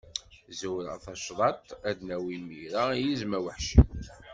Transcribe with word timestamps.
Zzewreɣ 0.51 0.97
tacḍaṭ, 1.05 1.65
ad 1.89 1.95
d-nawi 1.97 2.37
mira, 2.47 2.83
i 2.93 2.99
yizem 3.03 3.31
aweḥci. 3.37 3.81